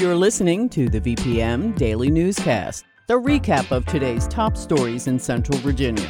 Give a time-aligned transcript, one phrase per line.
[0.00, 5.58] You're listening to the VPM Daily Newscast, the recap of today's top stories in Central
[5.58, 6.08] Virginia.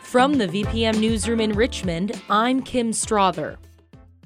[0.00, 3.58] From the VPM Newsroom in Richmond, I'm Kim Strother.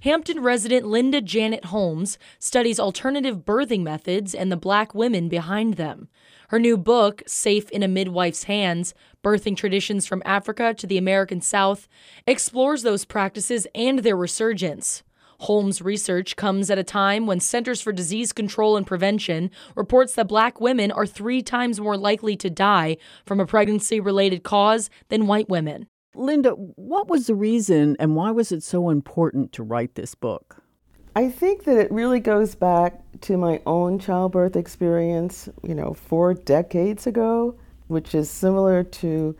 [0.03, 6.09] Hampton resident Linda Janet Holmes studies alternative birthing methods and the black women behind them.
[6.51, 11.41] Her new book, Safe in a Midwife's Hands Birthing Traditions from Africa to the American
[11.41, 11.89] South,
[12.29, 15.03] explores those practices and their resurgence.
[15.41, 20.29] Holmes' research comes at a time when Centers for Disease Control and Prevention reports that
[20.29, 25.27] black women are three times more likely to die from a pregnancy related cause than
[25.27, 25.87] white women.
[26.15, 30.63] Linda, what was the reason and why was it so important to write this book?
[31.17, 36.35] I think that it really goes back to my own childbirth experience, you know, four
[36.35, 37.57] decades ago,
[37.89, 39.35] which is similar to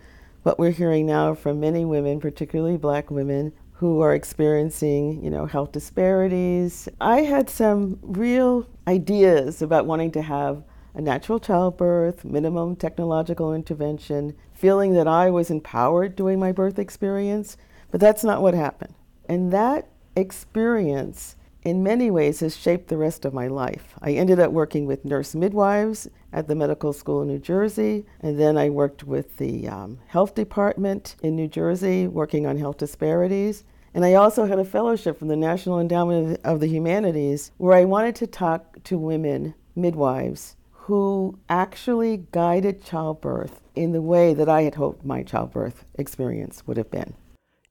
[0.45, 5.47] what we're hearing now from many women, particularly black women, who are experiencing, you know,
[5.47, 6.87] health disparities.
[7.01, 14.37] I had some real ideas about wanting to have a natural childbirth, minimum technological intervention,
[14.53, 17.57] feeling that I was empowered during my birth experience,
[17.91, 18.95] but that's not what happened.
[19.31, 23.95] And that experience in many ways has shaped the rest of my life.
[24.01, 28.39] I ended up working with nurse midwives at the medical school in New Jersey, and
[28.39, 33.65] then I worked with the um, health department in New Jersey working on health disparities.
[33.93, 37.85] And I also had a fellowship from the National Endowment of the Humanities where I
[37.85, 44.63] wanted to talk to women, midwives, who actually guided childbirth in the way that I
[44.63, 47.15] had hoped my childbirth experience would have been.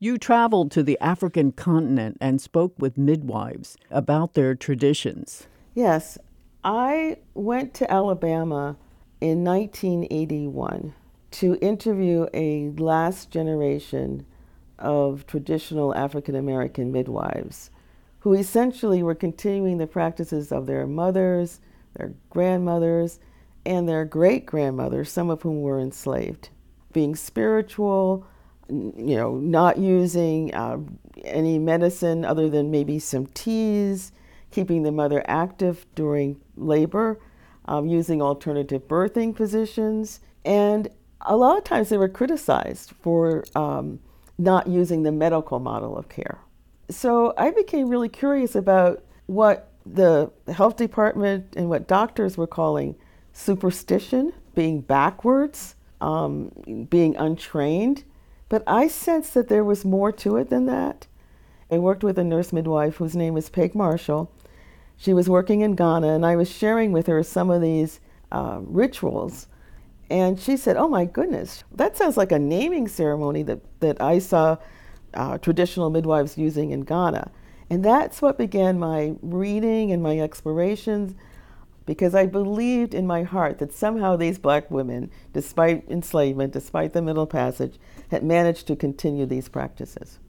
[0.01, 5.45] You traveled to the African continent and spoke with midwives about their traditions.
[5.75, 6.17] Yes,
[6.63, 8.77] I went to Alabama
[9.19, 10.93] in 1981
[11.31, 14.25] to interview a last generation
[14.77, 17.69] of traditional African American midwives
[18.19, 21.59] who essentially were continuing the practices of their mothers,
[21.97, 23.19] their grandmothers,
[23.65, 26.47] and their great grandmothers, some of whom were enslaved.
[26.93, 28.25] Being spiritual,
[28.69, 30.77] you know, not using uh,
[31.23, 34.11] any medicine other than maybe some teas,
[34.51, 37.19] keeping the mother active during labor,
[37.65, 40.89] um, using alternative birthing positions, and
[41.21, 43.99] a lot of times they were criticized for um,
[44.37, 46.39] not using the medical model of care.
[46.89, 52.95] So I became really curious about what the health department and what doctors were calling
[53.33, 56.51] superstition, being backwards, um,
[56.89, 58.03] being untrained,
[58.49, 61.07] but I sensed that there was more to it than that.
[61.71, 64.31] I worked with a nurse midwife whose name was Peg Marshall.
[64.97, 67.99] She was working in Ghana, and I was sharing with her some of these
[68.31, 69.47] uh, rituals.
[70.09, 74.17] And she said, Oh my goodness, that sounds like a naming ceremony that, that I
[74.17, 74.57] saw
[75.13, 77.31] uh, traditional midwives using in Ghana.
[77.69, 81.13] And that's what began my reading and my explorations
[81.85, 87.01] because I believed in my heart that somehow these black women, despite enslavement, despite the
[87.01, 87.79] Middle Passage,
[88.11, 90.19] had managed to continue these practices.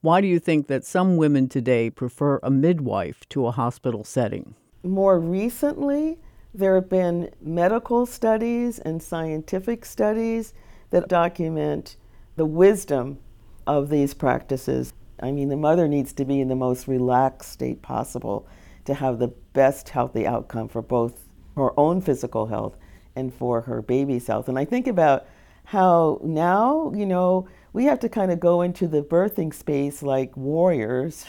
[0.00, 4.54] Why do you think that some women today prefer a midwife to a hospital setting?
[4.82, 6.18] More recently,
[6.54, 10.54] there have been medical studies and scientific studies
[10.90, 11.96] that document
[12.36, 13.18] the wisdom
[13.66, 14.92] of these practices.
[15.20, 18.46] I mean, the mother needs to be in the most relaxed state possible
[18.84, 22.76] to have the best healthy outcome for both her own physical health
[23.14, 24.48] and for her baby's health.
[24.48, 25.26] And I think about
[25.64, 30.36] how now, you know, we have to kind of go into the birthing space like
[30.36, 31.26] warriors,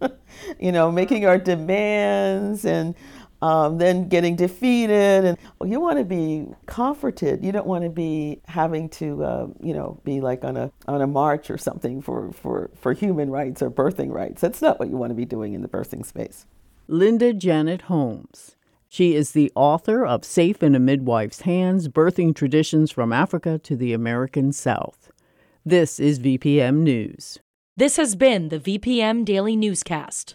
[0.58, 2.94] you know, making our demands and
[3.42, 5.24] um, then getting defeated.
[5.24, 7.44] And you want to be comforted.
[7.44, 11.02] You don't want to be having to, uh, you know, be like on a on
[11.02, 14.40] a march or something for, for, for human rights or birthing rights.
[14.40, 16.46] That's not what you want to be doing in the birthing space.
[16.86, 18.56] Linda Janet Holmes.
[18.88, 23.74] She is the author of Safe in a Midwife's Hands Birthing Traditions from Africa to
[23.74, 25.10] the American South.
[25.64, 27.38] This is VPM News.
[27.74, 30.34] This has been the VPM Daily Newscast.